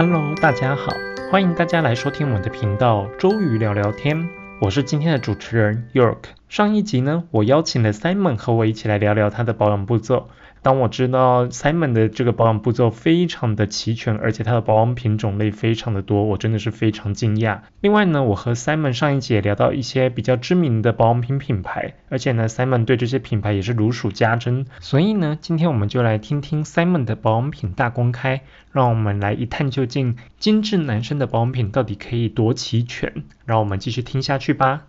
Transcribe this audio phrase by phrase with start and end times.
[0.00, 0.92] Hello，大家好，
[1.28, 4.28] 欢迎大家来收听我的频道周瑜聊聊天，
[4.60, 6.18] 我是今天的主持人 York。
[6.48, 10.28] 上一集呢，我邀请了 Simon 和我一起来聊聊他的保养步骤。
[10.62, 17.60] 当我知道 Simon 的这个保养步骤非常的齐全，而且他的保养品种类非常的多，我真的是非常惊讶。
[17.80, 24.66] 另外呢，我和 Simon 上一集也聊到一些比较知名的保养品品牌，而且呢，Simon 对这些品牌也是如数家珍。
[24.80, 33.24] 所以呢，今天我们就来听听 Simon 的保养品大公开，让我们来一探究竟，精致男生的保养品到底可以多齐全。
[33.44, 34.82] 让我们继续听下去吧。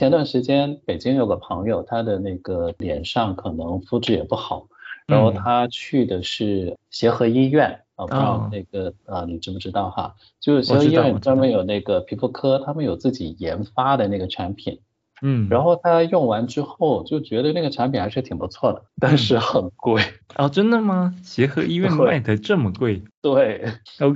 [0.00, 4.66] 前段时间北京有个朋友，他的那个脸上可能肤质也不好，
[5.06, 10.14] 然后他去的是协和医院啊，不知道那个啊你知不知道哈？
[10.40, 14.80] 就是协和医院专门有那个皮肤科，他们有自己研发的那个产品，
[15.20, 20.02] 嗯，然后他用完之后就觉得那个产品还是挺不错的，但是很贵
[20.38, 21.14] 哦，真的吗？
[21.22, 23.02] 协和医院卖的这么贵？
[23.20, 23.66] 对，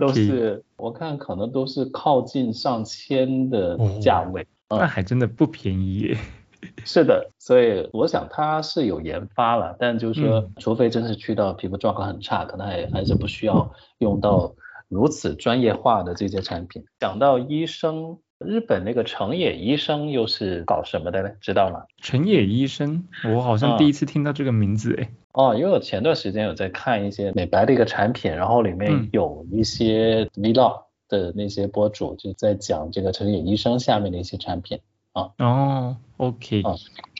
[0.00, 4.46] 都是我看可能都是靠近上千的价位。
[4.78, 6.16] 那还真的不便宜耶。
[6.86, 14.54] 是的，所以我想他是有研发了，但就是说，除非真是去到皮肤状况很差，可能还还是不需要用到
[14.88, 16.82] 如此专业化的这些产品。
[16.98, 21.30] 讲到医生，日本那个成野医生又是搞什么的呢？
[21.42, 21.82] 知道吗？
[22.00, 25.08] 成野医生，我好像第一次听到这个名字诶。
[25.32, 30.84] 哦，因为我前段时间有在看一些美白的一个产品，然后里面有一些 vlog。
[31.18, 34.80] 的那些博主就在讲这个成野医生下面的一些产品
[35.12, 35.30] 啊。
[35.38, 36.62] 哦，OK。
[36.62, 36.74] 啊，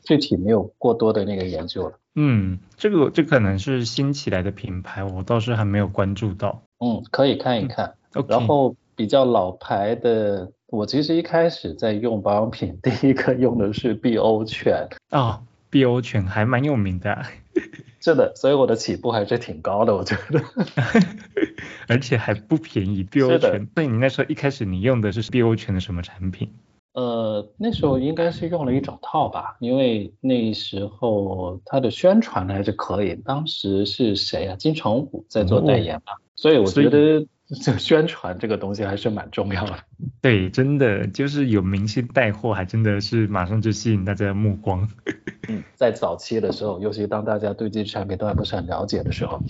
[0.05, 1.99] 具体没有过多的那个研究了。
[2.17, 6.63] 嗯，这个这可能是新起来的品牌，我倒是还没有关注到。
[6.79, 7.95] 嗯，可以看一看。
[8.15, 8.27] OK。
[8.29, 14.89] 然后比较老牌的，我其实一开始在用保养品， 第一个用的是 BO 泉。
[15.11, 17.25] 啊，碧欧泉还蛮有名的。
[18.05, 20.39] 是的，所以我的起步还是挺高的，我觉得。
[21.89, 23.67] 而且还不便宜，碧欧泉。
[23.75, 26.53] 那你那时候一开始你用的是碧欧泉的什么产品？
[26.93, 33.15] 呃，那时候应该是用了一整套吧，因为那时候它的宣传还是可以。
[33.15, 34.57] 当时是谁啊？
[34.57, 37.27] 金城武在做代言嘛，所以我觉得
[37.63, 39.77] 这宣传这个东西还是蛮重要的。
[40.21, 44.89] 对，真的就是有明星带货，还真的是马上就吸引大家的目光。
[45.49, 49.43] 嗯，在早期的时候，尤其当大家对这些产品都还不是很了解的时候。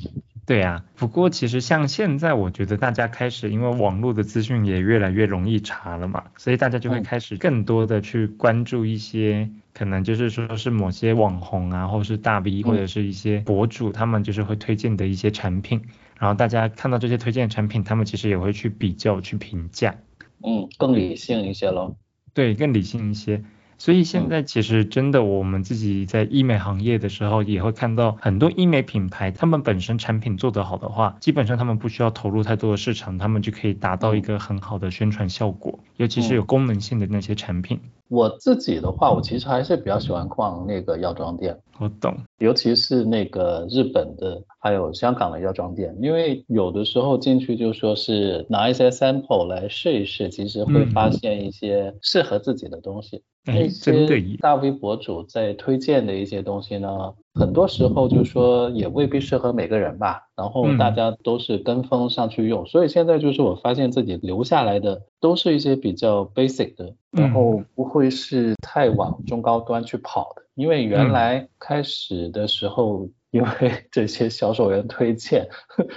[0.46, 15.80] 对呀，不过其实像现在，我觉得大家开始因为网络的资讯也越来越容易查了嘛，所以大家就会开始更多的去关注一些可能就是说是某些网红啊，或者是大 V 或者是一些博主，他们就是会推荐的一些产品，
[16.18, 19.96] 然后大家看到这些推荐产品，他们其实也会去比较去评价，
[20.42, 21.96] 嗯，更理性一些喽。
[22.32, 23.44] 对，更理性一些。
[23.76, 37.80] 所以现在其实真的，我们自己在医美行业的时候，也会看到很多医美品牌，他们本身产品做得好的话，基本上他们不需要投入太多的市场，他们就可以达到一个很好的宣传效果，尤其是有功能性的那些产品。
[38.08, 41.58] 我自己的话，我其实还是比较喜欢逛那个药妆店。
[41.80, 53.22] 我懂，尤其是那个日本的，还有香港的药妆店，因为有的时候进去就说是拿一些 sample 来试一试，其实会发现一些适合自己的东西。
[53.46, 54.06] 那些
[54.40, 73.08] 大 V 博主在推荐的一些东西呢，很多时候就说也未必适合每个人吧，然后大家都是跟风上去用，所以现在就是我发现自己留下来的都是一些比较 basic 的，然后不会是太往中高端去跑的，因为原来开始的时候。
[73.34, 73.48] 因为
[73.90, 75.44] 这些销售员推荐，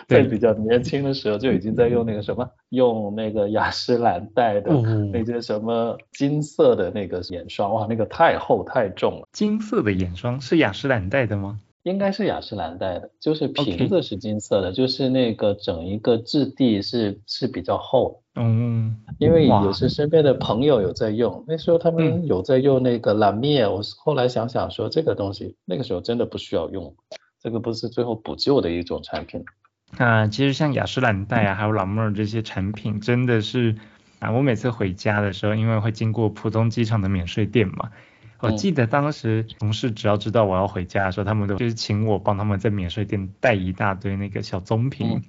[0.07, 4.72] 在比较年轻的时候就已经在用那个什么，用那个雅诗兰黛的
[5.13, 9.27] 那些什么金色的那个眼霜，哇，那个太厚太重了。
[9.31, 11.59] 金色的眼霜是雅诗兰黛的吗？
[11.83, 18.23] 应该是雅诗兰黛的，就是瓶子是金色的，就是那个整一个质地是是比较厚。
[18.37, 26.95] 嗯，因为也是身边的朋友有在用，那时候他们有在用那个蓝面，我后来想想说这个东西那个时候真的不需要用。
[27.39, 29.45] 这个不是最后补救的一种产品。
[29.97, 33.75] 啊，其实像雅诗兰黛啊，还有老妹儿这些产品，真的是
[34.19, 37.91] 啊，我每次回家的时候，因为会经过浦东机场的免税店嘛，
[38.41, 45.23] 我记得当时同事只要知道我要回家的时候，他们都就是请我帮他们在免税店带一大堆那个小棕瓶，嗯，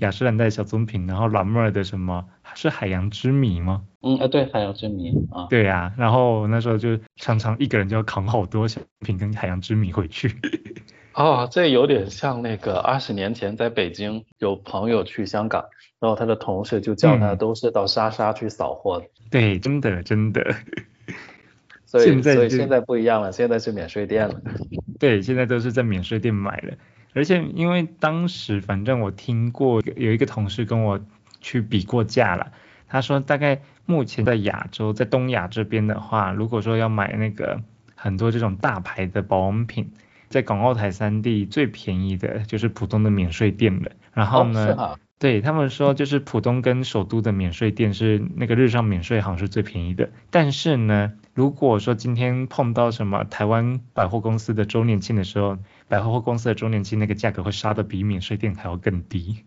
[0.00, 2.24] 雅诗兰黛小棕瓶，然后老妹儿的什么
[2.54, 3.82] 是海洋之谜吗？
[4.02, 10.34] 嗯啊，对，海洋之谜啊，对呀，然后那时候就常常一个人就要扛好多小瓶跟海洋之谜回去。
[11.14, 15.64] 哦，这有点像那个二十年前在北京有朋友去香港，
[16.00, 19.02] 然后他的同事就叫他都是到莎莎去扫货。
[19.30, 20.42] 对，真的真的。
[21.86, 24.34] 所以所以现在不一样了，现在是免税店了。
[24.98, 26.74] 对，现在都是在免税店买了。
[27.14, 31.00] 而且因为当时反正我听过有一个同事跟我
[31.40, 32.52] 去比过价了。
[32.86, 37.62] 他说大概目前在亚洲，在东亚这边的话，如果说要买那个
[37.94, 39.92] 很多这种大牌的保养品，
[40.28, 43.92] 在港澳台三地最便宜的就是浦东的免税店了。
[44.12, 44.98] 然后呢？
[45.16, 50.10] 对他们说，就是浦东跟首都的免税店是那个日上免税行是最便宜的。
[50.30, 55.58] 但是呢，如果说今天碰到什么台湾百货公司的周年庆的时候，
[55.88, 59.44] 百货公司的周年庆那个价格会杀的比免税店还要更低。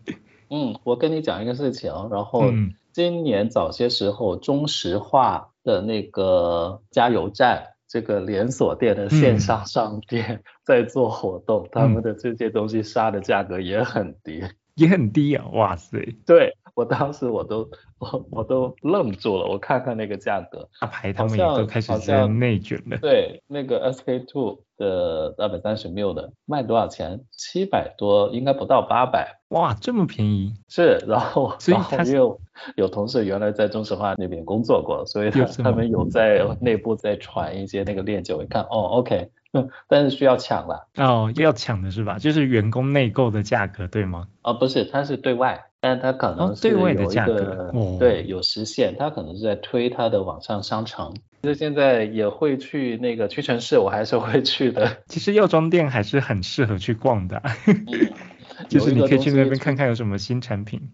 [0.50, 2.52] 嗯，我跟你讲一个事情，然后
[2.92, 14.44] 今年早些时候，中石化的那个加油站这个连锁店的线上商店在做活动，他们的这些东西杀的价格也很低。
[14.78, 15.98] 也很低啊，哇塞！
[16.24, 22.96] 对我当时我都我 我都愣住了，我看看那个价格，大牌他们也都开始在内卷了。
[22.98, 27.20] 对，那个 SK two 的二百三十 ml 的卖多少钱？
[27.32, 29.40] 七百多，应该不到八百。
[29.48, 30.54] 哇，这么便宜？
[30.68, 32.40] 是，然后然后又
[32.76, 39.28] 有同事原来在中石化那边工作过，所以他他们有在内部在传一些那个链接，我一看，哦，OK。
[39.88, 42.18] 但是需要抢了哦，要抢的是吧？
[42.18, 44.28] 就是员工内购的价格对吗？
[44.42, 51.14] 哦，不是，它是对外，但它可能是有一个对有实现，它可能是在推它的网上商城。
[51.42, 54.98] 其实现在也会去那个屈臣氏，我还是会去的。
[55.06, 57.40] 其实药妆店还是很适合去逛的，
[58.68, 60.90] 就是你可以去那边看看有什么新产品。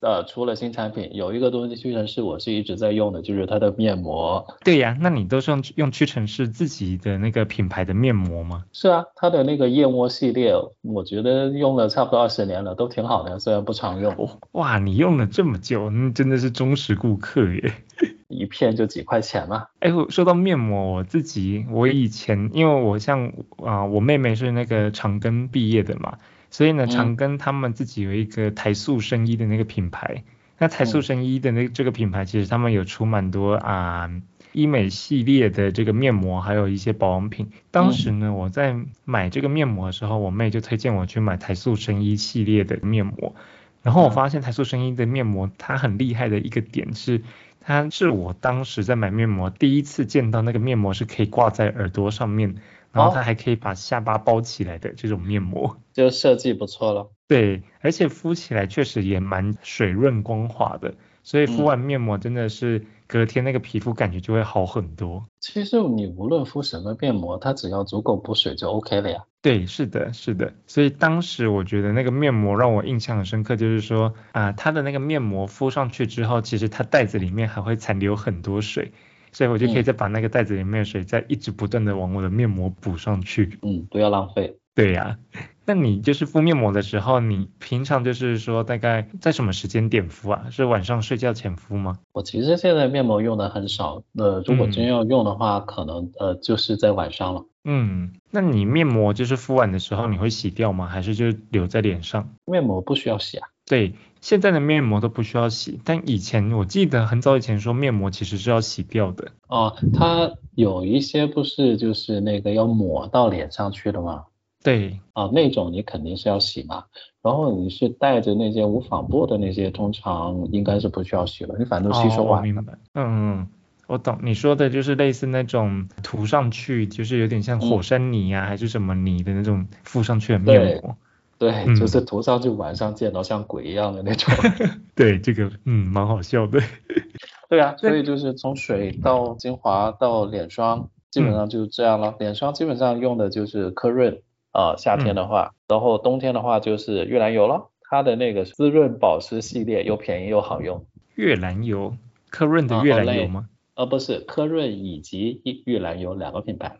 [0.00, 4.46] 呃，除了新产品，有一个东西屈臣氏我是一直在用的，就是它的面膜。
[4.62, 8.64] 对呀，那你都是用用屈臣氏自己的那个品牌的面膜吗？
[8.72, 10.52] 是啊，它的那个燕窝系列，
[10.82, 14.38] 我觉得用了差不多二十年了，都挺好的，虽然不常用。
[14.52, 17.72] 哇，你用了这么久，那真的是忠实顾客耶。
[18.28, 19.66] 一片就几块钱嘛。
[19.80, 23.32] 哎，说到面膜，我自己我以前因为我像
[23.64, 26.18] 啊，我妹妹是那个长庚毕业的嘛。
[26.50, 30.24] 所以呢，常跟他们自己有一个台塑生医的那个品牌，
[30.58, 34.10] 那台塑生医的那这个品牌，其实他们有出蛮多啊
[34.52, 37.50] 医美系列的这个面膜，还有一些保养品。
[37.70, 43.34] 当时呢，我在买这个面膜的时候，我妹就推荐我去买台塑生医系列的面膜。
[43.82, 47.22] 然后我发现台塑生医的面膜，它很厉害的一个点是，
[47.60, 52.56] 它是我当时在买面膜第一次见到那个面膜是可以挂在耳朵上面。
[52.96, 57.10] 然后它还可以把下巴包起来的这种面膜，就设计不错了。
[57.28, 65.26] 对，而且敷起来确实也蛮水润光滑的，所以敷完面膜真的是隔天那个皮肤感觉就会好很多。
[65.40, 69.24] 其实你无论敷什么面膜，它只要足够补水就 OK 了呀。
[69.42, 70.54] 对，是的，是的。
[70.66, 78.92] 所以当时我觉得那个面膜让我印象很深刻，就是说啊，它的那个面膜敷上去之后，其实它袋子里面还会残留很多水。
[79.32, 83.58] 所以我就可以再把那个袋子里面的水再一直不断的往我的面膜补上去。
[83.62, 84.56] 嗯，不要浪费。
[84.74, 85.16] 对呀，
[85.64, 90.48] 那你就是敷面膜的时候，你平常就是说大概在什么时间点敷啊？
[90.50, 91.98] 是晚上睡觉前敷吗？
[92.12, 97.46] 我其实现在面膜用的很少，那如果真要用的话，可能呃就是在晚上了。
[97.64, 100.86] 嗯，那你面膜就是敷完的时候你会洗掉吗？
[100.86, 102.28] 还是就留在脸上？
[102.44, 103.48] 面膜不需要洗啊。
[103.66, 103.94] 对。
[104.22, 109.28] 现在的面膜都不需要洗，但以前我记得很早以前说面膜其实是要洗掉的。
[109.46, 114.24] 哦，它有一些不是就是那个要抹到脸上去的吗？
[114.64, 114.98] 对。
[115.12, 116.86] 啊，那种你肯定是要洗嘛。
[117.22, 122.64] 然后你是带着那些无纺布的那些，通常应该是不需要洗了，你反正吸收完了。
[122.94, 123.48] 嗯嗯，
[123.86, 130.96] 我懂你说的就是类似那种涂上去就是有点像火山泥呀还是什么泥的那种敷上去的面膜。
[131.38, 134.34] 对，就是涂上去晚上见到像鬼一样的那种。
[134.94, 136.60] 对，这个嗯蛮好笑的。
[137.48, 142.14] 对啊，所以就是从水到精华到脸霜，基本上就是这样了。
[142.18, 147.70] 脸霜基本上用的就是科润啊，夏天的话，然后冬天的话就是玉兰油了。
[147.88, 150.84] 它的那个滋润保湿系列又便宜又好用。
[151.14, 151.96] 玉兰油，
[152.30, 153.48] 科润的玉兰油吗？
[153.76, 156.78] 呃，不是，科润以及玉玉兰油两个品牌。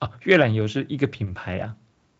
[0.00, 1.76] 啊，玉兰油是一个品牌啊。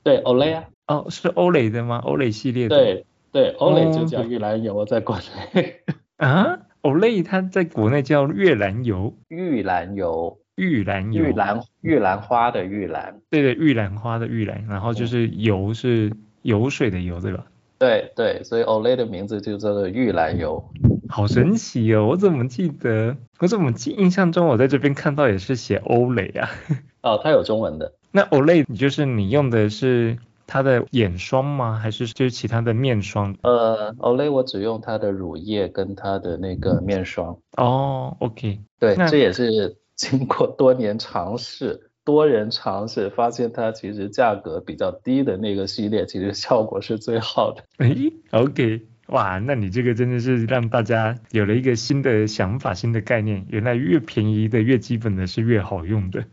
[0.08, 0.64] 对，Olay 啊。
[0.86, 2.00] 哦，是欧蕾的吗？
[2.02, 2.74] 欧蕾系列的。
[2.74, 5.82] 对对，欧蕾就叫玉兰油，在国内。
[6.16, 9.14] 啊，欧蕾它在国内叫月兰油。
[9.28, 10.38] 玉兰油。
[10.56, 11.24] 玉兰油。
[11.24, 13.20] 玉兰玉兰花的玉兰。
[13.28, 16.10] 对对，玉兰花的玉兰，然后就是油是
[16.40, 17.44] 油水的油，对吧？
[17.78, 20.64] 对对，所以 Olay 的名字就叫做玉兰油。
[21.10, 22.06] 好神奇哦！
[22.06, 23.14] 我怎么记得？
[23.40, 23.90] 我怎么记？
[23.90, 26.48] 印象中我在这边看到也是写欧蕾啊。
[27.04, 27.92] 哦，它有中文的。
[28.10, 30.18] 那 Olay，你就是你用的是？
[30.50, 31.78] 它的眼霜吗？
[31.78, 33.36] 还是就是其他的面霜？
[33.42, 37.36] 呃，Olay 我只用它的乳液跟它的那个面霜。
[37.58, 47.62] 哦，OK，对，这也是经过多年尝试，多人尝试发现它其实价格比较低的那个系列，其实效果是最好的。
[47.76, 47.94] 哎
[48.30, 56.24] ，OK，哇，那你这个真的是让大家有了一个新的想法、新的概念，原来越便宜的、越基本的是越好用的。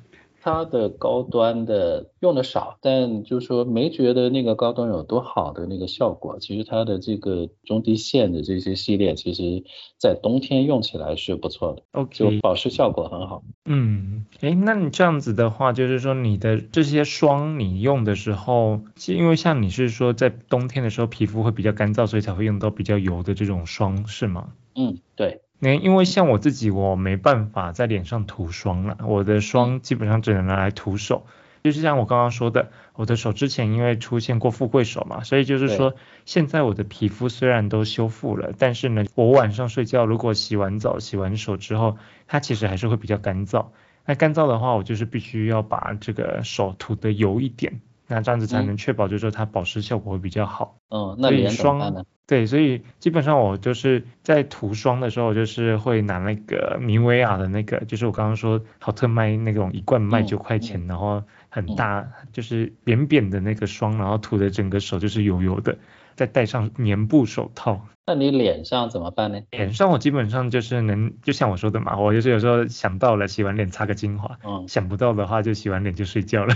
[0.45, 6.37] 它的高端的用的少，但就是说没觉得那个高端有多好的那个效果。
[6.39, 9.63] 其实它的这个中低线的这些系列，其实
[9.97, 13.41] 在冬天用起来是不错的，OK，就保湿效果很好。
[13.65, 24.53] 嗯，哎，那你这样子的话，就是说你的这些霜你用的时候，因为像你是说在冬天的时候皮肤会比较干燥，所以才会用到比较油的这种霜，是吗？
[24.75, 25.41] 嗯，对。
[25.65, 31.25] 那因为像我自己，我没办法在脸上涂霜了，我的霜基本上只能拿来涂手。
[31.63, 43.65] 就是像我刚刚说的，我的手之前因为出现过富贵手嘛，所以就是说现在我的皮肤虽然都修复了，但是呢，我晚上睡觉如果洗完澡、洗完手之后，它其实还是会比较干燥。
[44.05, 47.81] 那干燥的话，我就是必须要把这个手涂的油一点。
[48.07, 50.77] 那这样子才能确保，就是说它保湿效果会比较好。
[50.89, 65.77] 嗯，那脸霜对，所以基本上我就是在涂霜的时候，就是会拿那个米维雅的那个，就是我刚刚说好特卖那种一罐卖九块钱，然后很大，就是扁扁的那个霜，然后涂的整个手就是油油的。
[66.15, 69.41] 再戴上棉布手套，那你脸上怎么办呢？
[69.51, 76.55] 脸上我基本上就是能，就像我说的嘛，我就是有时候想到了洗完脸擦个精华，嗯，想不到的话就洗完脸就睡觉了，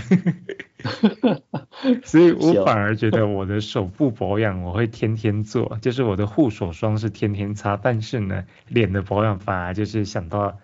[2.04, 10.58] 所以我反而觉得我的手部保养我会天天做，就是我的护手霜是天天擦，但是呢，脸的保养反而就是想到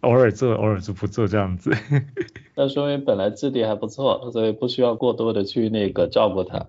[0.00, 1.70] 偶尔做，偶尔就不做这样子。
[2.56, 6.66] 那说明本来质地还不错，所以不需要过多的去那个照顾它。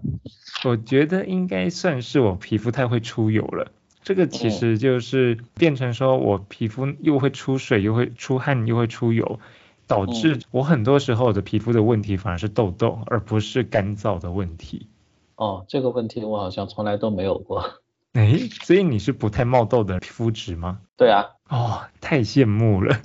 [0.66, 3.72] 我觉得应该算是我皮肤太会出油了，
[4.04, 9.40] 这个其实就是变成说我皮肤又会出水，又会出汗，又会出油，
[9.88, 14.88] 导致我很多时候的皮肤的问题反而是痘痘，而不是干燥的问题。
[15.36, 17.83] 哦，这个问题我好像从来都没有过。
[18.14, 20.80] 哎，所以你是不太冒痘的肤质吗？
[20.96, 21.26] 对啊。
[21.50, 22.96] 哦，太羡慕了。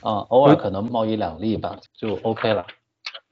[0.00, 2.66] 啊，偶尔可能冒一两粒吧，就 OK 了。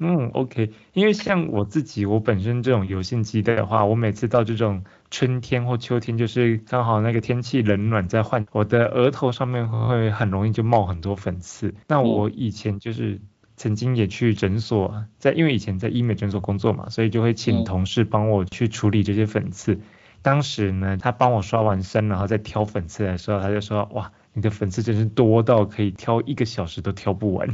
[0.01, 11.75] 嗯，OK，因为像我自己，我本身这种油性肌的话，我每次到这种春天或秋天，就是刚好那个天气冷暖在换，我的额头上面会很容易就冒很多粉刺。
[11.89, 13.21] 那我以前就是
[13.57, 19.81] 曾经也去诊所，在因为以前在医美诊所工作嘛，所以就会请同事帮我去处理这些粉刺。
[20.23, 24.11] 当时呢，他帮我刷完身，然后再挑粉刺的时候，他就说，哇。
[24.35, 27.49] 你的粉刺真是多到可以挑一个小时都挑不完。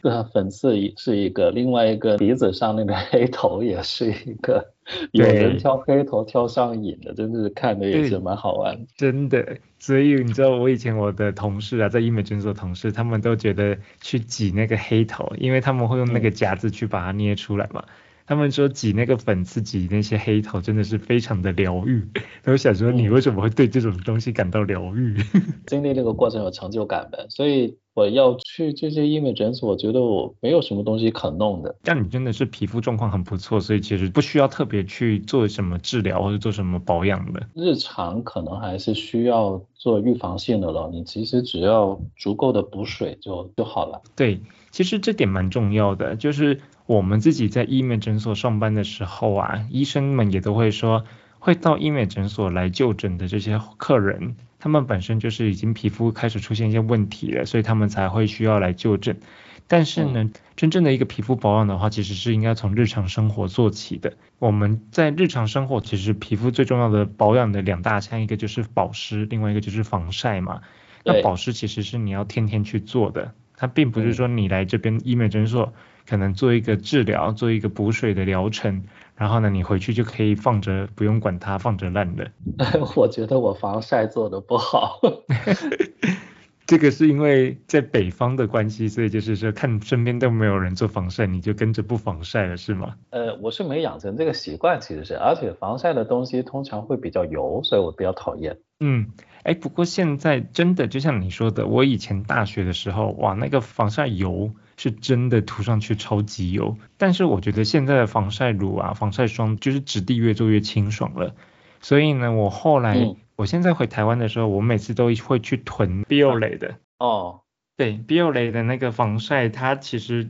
[0.00, 4.72] 对啊，粉刺是一个，另外一个鼻子上那个黑头也是一个。
[5.12, 8.86] 有人挑黑头挑上瘾的，真的是看的也是蛮好玩。
[8.96, 17.84] 真的，所以你知道我以前我的同事啊，在医美诊所同事，他们都觉得去挤那个黑头，因为他们会用那个夹子去把它捏出来嘛。
[18.26, 22.02] 他们说挤那个粉刺挤那些黑头真的是非常的疗愈，
[22.46, 25.16] 我想说你为什么会对这种东西感到疗愈？
[25.66, 31.76] 经历这个过程有成就感的，所以我要去这些医美诊所，我觉得我没有什么东西可弄的。
[31.82, 37.48] 但你真的是皮肤状况很不错，所以其实不需要特别去做什么治疗或者做什么保养的。
[37.54, 44.02] 日常可能还是需要做预防性的了，你其实只要足够的补水就就好了。
[44.16, 46.60] 对，其实这点蛮重要的，就是。
[46.86, 51.04] 我们自己在医美诊所上班的时候啊，医生们也都会说，
[51.44, 59.20] 会到医美诊所来就诊的这些客人，他们本身就是已经皮肤开始出现一些问题了，所以他们才会需要来就诊。
[59.68, 64.14] 但是呢，真正的一个皮肤保养的话，其实是应该从日常生活做起的。
[64.38, 70.62] 我们在日常生活，其实皮肤最重要的保养的两大项，一个就是保湿，另外一个就是防晒嘛。
[71.04, 75.74] 那保湿其实是你要天天去做的，它并不是说你来这边医美诊所。
[76.06, 78.84] 可能做一个治疗，做一个补水的疗程，
[79.16, 82.30] 然后呢，你回去就可以放着，不用管它，放着烂的。
[82.96, 85.00] 我觉得我防晒做的不好。
[86.66, 92.96] 这个是因为在北方的关系，所以就是说看身边都没有人做防晒，你就跟着不防晒了，是吗？
[93.10, 98.56] 呃，我是没养成这个习惯，其实是，而且防晒的东西通常会比较油，所以我比较讨厌。
[98.80, 104.50] 嗯，哎，不过现在真的就像你说的，我以前大学的时候，哇，那个防晒油。
[104.76, 111.34] 是真的涂上去超级油，但是我觉得现在的防晒乳啊、防晒霜就是质地越做越清爽了。
[111.80, 116.76] 所以呢，我后来我现在回台湾的时候，我每次都会去囤 Biolay 的。
[116.98, 117.42] 哦，
[117.76, 120.28] 对，Biolay 的那个防晒，它其实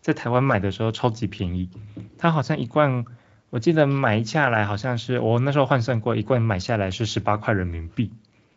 [0.00, 1.68] 在台湾买的时候超级便宜，
[2.18, 3.04] 它好像一罐，
[3.50, 8.12] 我记得买下来好像是我那时候换算过，一罐买下来是十八块人民币。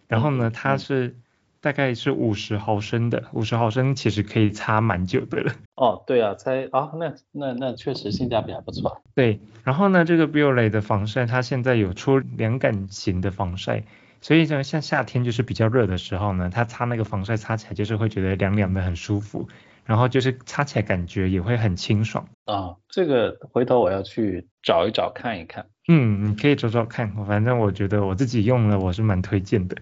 [0.07, 1.17] 然后呢，它是。
[1.65, 5.51] 大概是五十毫升的，五十毫升其实可以擦蛮久的了。
[5.73, 9.01] 哦，对啊，才啊，那那那确实性价比还不错。
[9.15, 13.81] 对，然后呢，这个 Biolay 的防晒，它现在有出凉感型的防晒，
[14.21, 19.49] 所以呢，像夏天就是比较热的时候呢，它擦那个防晒擦起来就是会觉得凉凉的很舒服，
[19.85, 22.27] 然后就是擦起来感觉也会很清爽。
[22.45, 25.65] 啊，这个回头我要去找一找看一看。
[25.87, 29.75] 嗯，你可以找找看，反正我觉得我自己用了，我是蛮推荐的。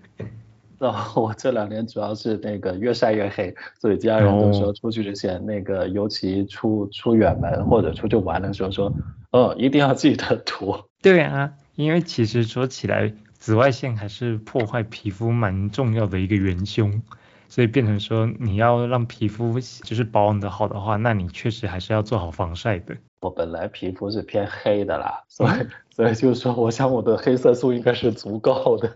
[0.84, 8.94] 然后 我这两年主要是那个越晒越黑，所以家人都说出去之前，那个尤其出出远门或者出去玩的时候，说，
[9.32, 10.76] 嗯，一定要记得涂。
[11.02, 17.02] 对啊，因为其实说起来，紫外线还是破坏皮肤蛮重要的一个元凶。
[17.50, 22.96] 所以变成说，你要让皮肤就是保养的好的话，那你确实还是要做好防晒的。
[23.22, 25.52] 我本来皮肤是偏黑的啦，所以
[25.96, 28.92] 所以就是说，我想我的黑色素应该是足够的。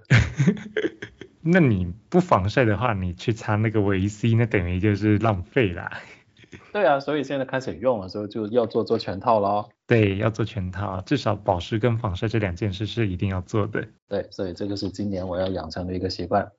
[1.52, 5.92] 那你不防晒的话，你去擦那个维 C，那等于就是浪费啦。
[6.72, 9.70] 对啊，所以现在开始用了，所以就要做做全套咯。
[9.86, 13.86] 对，要做全套，至少保湿跟防晒这两件事是一定要做的。
[14.08, 16.50] 对，所以这个是今年我要养成的一个习惯。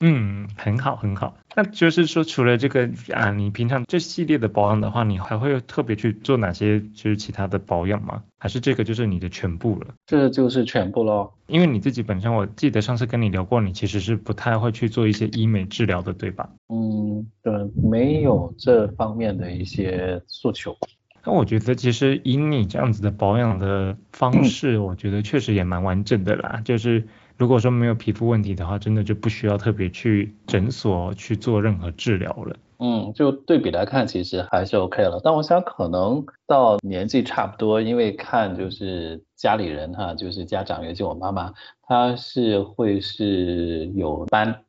[0.00, 1.38] 嗯，很好很好。
[1.54, 8.22] 那就是说，除了这个啊，你平常这系列的保养的话，你还会特别去做哪些就是其他的保养吗？
[8.38, 9.94] 还是这个就是你的全部了？
[10.04, 11.32] 这就是全部喽。
[11.46, 16.50] 因为你自己本身，我记得上次跟你聊过，你其实是不太会去做一些医美治疗的，对吧？
[16.68, 20.76] 嗯，对，没有这方面的一些诉求。
[21.24, 27.08] 那我觉得其实以你这样子的保养的方式， 我觉得确实也蛮完整的啦，就是。
[27.36, 32.56] 如果说没有皮肤问题的话，真的就不需要特别去诊所去做任何治疗了。
[32.78, 35.20] 嗯，就对比来看，其实还是 OK 了。
[35.24, 41.52] 但我想可能到年纪差不多，因为看就是家里人哈，就是家长，尤其我妈妈，
[41.82, 44.62] 她是会是有斑，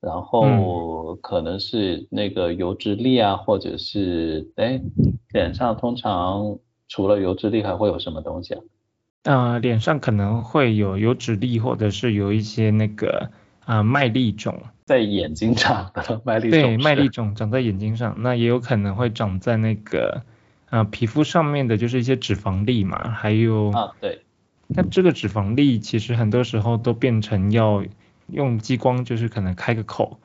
[0.00, 4.80] 然后可能是那个油脂粒啊，或者是哎
[5.32, 6.58] 脸上通常
[6.88, 8.62] 除了油脂粒还会有什么东西啊？
[9.24, 13.30] 呃，脸上可能会有油脂粒，或者是有一些那个
[13.66, 16.60] 啊麦粒肿，在眼睛长的麦粒肿。
[16.60, 20.22] 对，麦粒肿长在眼睛上，那也有可能会长在那个
[20.70, 24.22] 啊皮肤上面的，就是一些脂肪粒嘛，还有啊对，
[24.68, 27.84] 那这个脂肪粒其实很多时候都变成要
[28.28, 30.18] 用激光，就是可能开个口。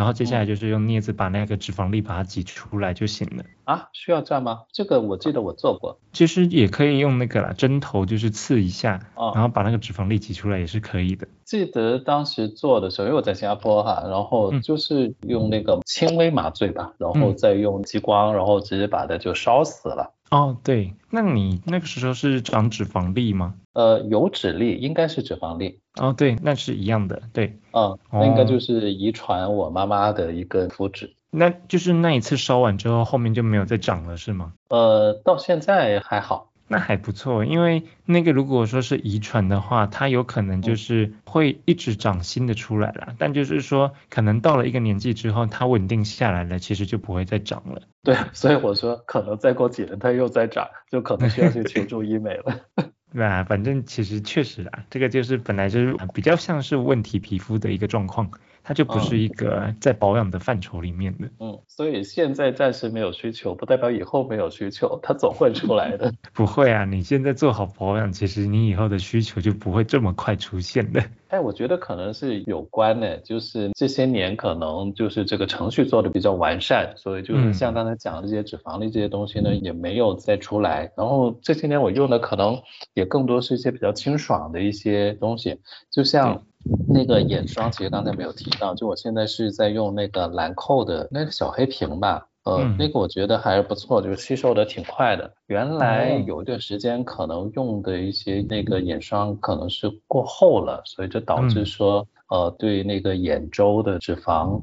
[0.00, 3.90] 然后接下来就是用镊子把那个脂肪粒把它挤出来就行了啊？
[3.92, 4.62] 需要这样吗？
[4.72, 6.00] 这个我记得我做过。
[6.10, 8.98] 其实也可以用那个啦，针头就是刺一下，
[9.34, 11.28] 然后把那个脂肪粒挤出来也是可以的。
[11.44, 20.14] 记得当时做的时候，因为我在新加坡哈，然后就是用那个轻微麻醉吧，然后再用激光，然后直接把它就烧死了。
[20.30, 23.54] 哦，对，那你那个时候是长脂肪粒吗？
[23.72, 25.80] 呃，有脂粒应该是脂肪粒。
[26.00, 27.58] 哦，对，那是一样的，对。
[27.72, 31.14] 嗯，那应该就是遗传我妈妈的一个肤质。
[31.32, 34.52] 那就是那一次烧完之后，后面就没有再长了，是吗？
[34.68, 36.49] 呃，到现在还好。
[36.72, 43.16] 那还不错，因为那个如果说是遗传的话，它有可能就是会一直长新的出来了。
[43.18, 47.82] 但就是说，可能到了一个年纪之后，它稳定下来了，其实就不会再长了。
[48.04, 52.60] 对，所以我说可能再过几年它又再长，就可能需要去求助医美了。
[53.12, 58.30] 对啊，反正其实确实啊，这个就是本来就是比较像是问题皮肤的一个状况。
[58.62, 61.28] 它就不是一个在保养的范畴里面的。
[61.40, 66.12] 嗯，所以现在暂时没有需求，不代表以后没有需求， 它总会出来的。
[66.32, 71.02] 不会啊，你现在做好保养，其实你以后的需求就不会这么快出现的。
[71.28, 80.90] 哎，我觉得可能是有关的，就是这些年可能就是这个程序做的比较完善，所以就是像刚才讲的这些脂肪粒这些东西呢，也没有再出来。
[80.96, 82.60] 然后这些年我用的可能
[82.94, 86.42] 也更多是一些比较清爽的一些东西，就像。
[86.86, 95.32] 那个眼霜其实刚才没有提到，就我现在是在用那个兰蔻的那个小黑瓶吧，呃，那个我觉得还是不错，就是吸收的挺快的。
[95.46, 102.06] 原来有一段时间可能用的一些那个眼霜可能是过厚了，所以就导致说。
[102.30, 104.62] 呃，对那个眼周的脂肪，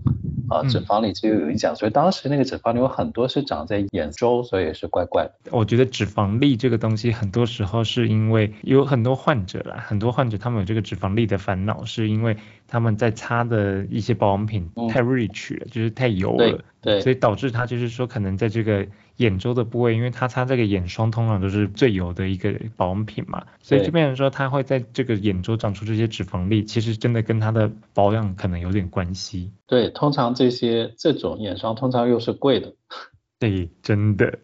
[0.49, 5.51] 呃，脂肪里就有影响，所以当时那个脂肪粒有很多是长在眼周，所以也是怪怪的。
[5.51, 12.35] 我觉得脂肪粒这个东西，很多时候是因为有很多患者啦，很多患者他们有这个脂肪粒的烦恼，是因为
[12.67, 18.87] 他们在擦的一些保养品太 rich 了，就是太油了，对，所以导致他就是说可能在这个。
[19.17, 29.51] 眼周的部位，因为它擦这个眼霜通常都是最油的一个保养品嘛，所以就变成说它会在这个眼周长出这些脂肪粒，其实真的跟它的保养可能有点关系。
[29.67, 32.73] 对，通常这些这种眼霜通常又是贵的。
[33.39, 34.39] 对，真的。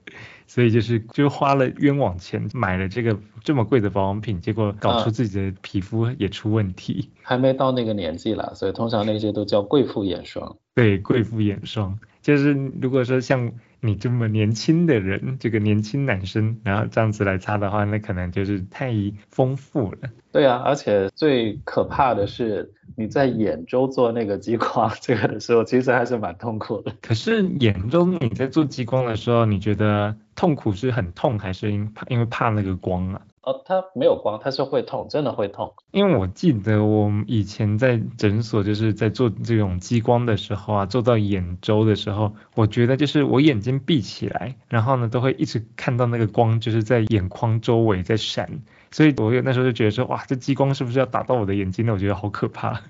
[0.46, 7.10] 所以就是就花了冤枉钱买了这个这么贵的保养品，结果搞出自己的皮肤也出问题。
[7.24, 10.58] 还没到那个年纪了，所以通常那些都叫贵妇眼霜。
[10.76, 13.52] 对，贵妇眼霜，就是如果说像
[13.86, 18.94] 你这么年轻的人，这个年轻男生，然后这样子来擦的话，那可能就是太
[19.30, 20.10] 丰富了。
[20.32, 26.94] 对啊，而且最可怕的是你在眼周做那个激光 这个的时候，其实还是蛮痛苦的。
[27.02, 33.22] 可是眼周你在做激光的时候，你觉得痛苦是很痛，还是因怕因为怕那个光啊？
[33.44, 35.74] 哦，它没有光，它是会痛，真的会痛。
[35.92, 48.62] 因为我记得我以前在诊所就是在做这种激光的时候啊，做到眼周的时候，我觉得就是我眼睛闭起来，然后呢都会一直看到那个光，就是在眼眶周围在闪。
[48.92, 51.94] 所以我那时候就觉得说，哇，这激光是不是要打到我的眼睛呢？
[51.94, 52.82] 我觉得好可怕。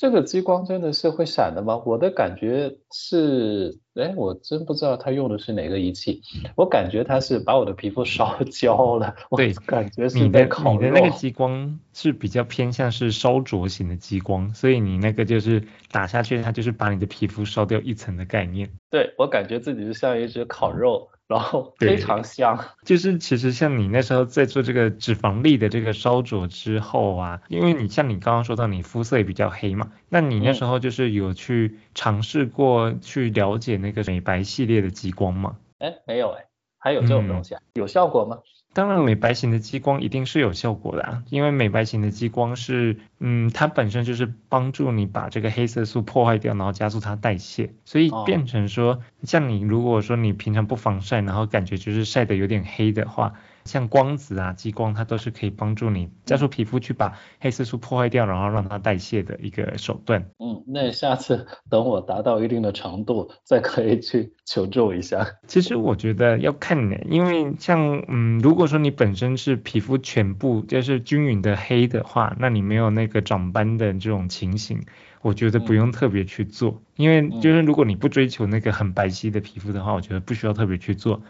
[0.00, 1.82] 这个激光真的是会闪的吗？
[1.84, 6.22] 我的感觉是，哎，我真不知道他用的是哪个仪器。
[6.56, 9.14] 我感觉他是把我的皮肤烧焦了。
[9.36, 18.70] 对，感觉是你的你的那个激光是比较偏向是烧灼型的激光，所以你那个就是打下去，它就是把你的皮肤烧掉一层的概念。
[18.88, 21.10] 对我感觉自己就像一只烤肉。
[21.30, 35.54] 然后非常香，就是其实像你那时候在做这个脂肪粒的这个烧灼之后啊，因为你像你刚刚说到你肤色也比较黑嘛，那你那时候就是有去尝试过去了解那个美白系列的激光吗？
[35.78, 36.46] 哎，没有哎，
[36.78, 37.62] 还有这种东西啊？
[37.74, 38.38] 有效果吗？
[38.72, 53.34] 当然，美白型的激光一定是有效果的啊，因为美白型的激光是，嗯，它本身就是帮助你把这个黑色素破坏掉，然后加速它代谢，所以变成说，像你如果说你平常不防晒，然后感觉就是晒得有点黑的话。
[53.70, 60.26] 像光子啊、激光，它都是可以帮助你加速皮肤去把黑色素破坏掉，然后让它代谢的一个手段。
[60.40, 65.24] 嗯，那下次等我达到一定的程度，再可以去求助一下。
[65.46, 74.82] 其实我觉得要看呢，因为像嗯，如果说你本身是皮肤全部就是均匀的黑的话，那你没有那个长斑的这种情形，
[75.22, 76.82] 我觉得不用特别去做。
[76.96, 81.22] 因为就是如果你不追求那个很白皙的皮肤的话，我觉得不需要特别去做。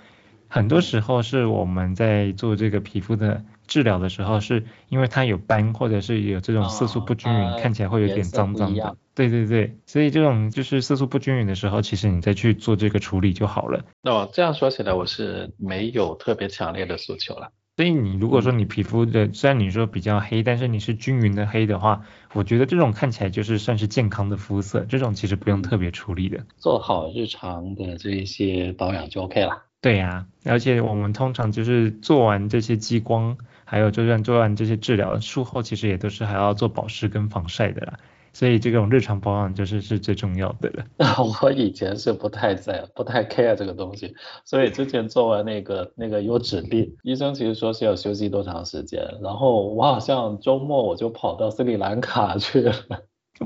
[0.51, 8.97] 很多时候是我们在做这个皮肤的治疗的时候，是因为它有斑，或者是有这种色素不均匀，看起来会有点脏脏的。
[9.15, 13.85] 对对对，所以这种就是色素不均匀的时候，其实你再去做这个处理就好了。
[14.03, 17.53] 哦，这样说起来，我是没有特别强烈的诉求了。
[17.77, 22.03] 所以你如果说你皮肤的虽然你说比较黑，但是你是均匀的黑的话，
[22.35, 26.45] 我觉得这种看起来就是算是健康的肤色，这种其实不用特别处理的。
[26.57, 29.70] 做好日常的这一些保养就 OK 了。
[29.81, 37.99] 对呀，而且我们通常就是做完这些激光，还有就算做完这些治疗，术后其实也都是还要做保湿跟防晒的啦。
[38.33, 40.85] 所以这种日常保养就是是最重要的了。
[41.43, 44.15] 我以前是不太在，不太 care 这个东西，
[44.45, 52.73] 所以之前做完那个那个有指令，医生其实说是要休息多长时间，然后我好像周末我就跑到斯里兰卡去了。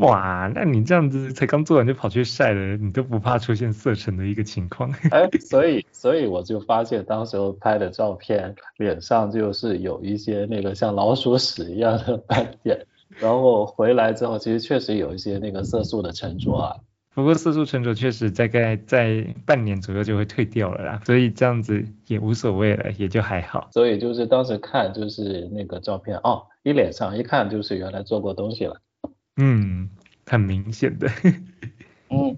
[0.01, 4.91] 哇，那你这样子才刚做完就跑去晒了，你都不怕出现色沉的一个情况？
[5.13, 12.85] 哎，所以所以我就发现当时候拍的照片，脸上就是有一些那个像老鼠屎一样的斑点，
[13.21, 16.75] 然后回来之后，其实确实有一些那个色素的沉着啊。
[17.15, 23.69] 不过色素沉着确实大概在半年左右就会退掉了啦，所以这样子也无所谓了，也就还好。
[23.71, 28.81] 所以就是当时看就是那个照片，哦，你脸上一看就是原来做过东西了。
[29.37, 29.89] 嗯，
[30.27, 31.09] 很明显的。
[32.11, 32.37] 嗯，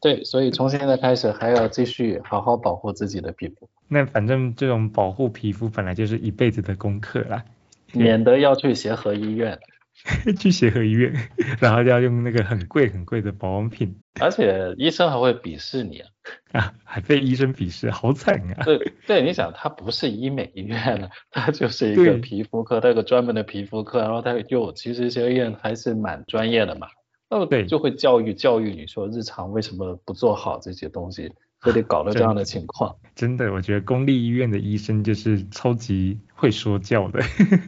[0.00, 3.68] 对，所以从现在开始还要继续好好保护自己的皮肤。
[3.88, 7.44] 那反正这种保护皮肤本来就是一辈子的功课啦，
[7.92, 9.58] 免得要去协和医院。
[10.38, 11.12] 去协和医院，
[11.60, 16.08] 然后要用那个很贵很贵的保养品，而且医生还会鄙视你啊，
[16.52, 18.64] 啊，还被医生鄙视，好惨啊！
[18.64, 26.88] 对对，你想，他不是医美医院了，他就是一个皮肤科，他有个专门的皮肤科，然后他又其实协和医院还是蛮专业的嘛，
[27.28, 31.30] 那么对，就会教育教育你说日常为什么不做好这些东西，
[31.60, 32.96] 非得搞到这样的情况。
[33.14, 37.20] 真的，我觉得公立医院的医生就是超级会说教的。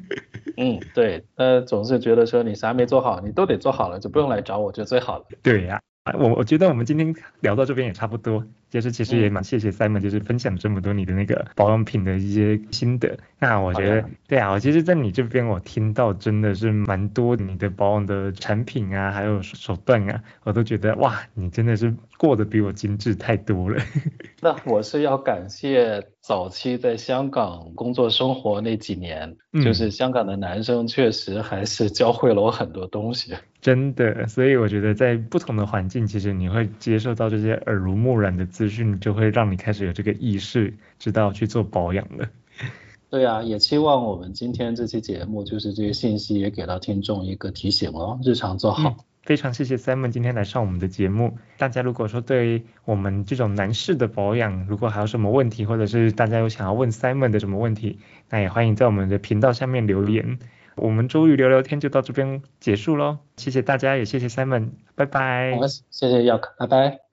[0.56, 5.24] 嗯，对，呃，总是觉得说你啥没做好，你都得做好了，就不用来找我就最好了。
[5.42, 5.80] 对呀，
[6.14, 8.44] 我我觉得我们今天聊到这边也差不多。
[8.70, 13.18] 就是其实也蛮谢谢 Simon，就是分享这么多你的那个保养品的一些心得。
[13.40, 23.82] 那我觉得，对啊，我其实，在你这边我听到真的是蛮多你的保养的产品啊，还有手段啊，我都觉得哇，你真的是过得比我精致太多了。
[24.40, 33.34] 那我是要感谢早期在香港工作生活那几年，就是香港的男生确实还是教会了我很多东西。
[33.60, 38.46] 真的，所以我觉得在不同的环境，其实你会接受到这些耳濡目染的。
[38.60, 42.28] 资讯，就会让你开始有这个意识，知道去做保养了。
[43.08, 48.94] 对啊，也期望我们今天这期节目，就是这些信息也给到听众一个提醒哦，日常做好。
[49.22, 51.38] 非常谢谢 Simon 今天来上我们的节目。
[51.56, 60.38] 大家如果说对我们这种男士的保养，如果还有什么问题，或者是大家有想要问 Simon 的什么问题，那也欢迎在我们的频道下面留言。
[60.76, 65.56] 我们周瑜聊聊天就到这边结束喽，谢谢大家，也谢谢 Simon，拜拜。
[65.58, 67.09] 好，谢谢 York，拜拜。